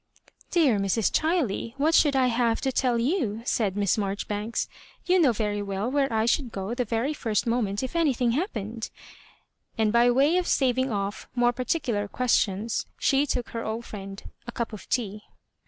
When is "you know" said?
5.05-5.31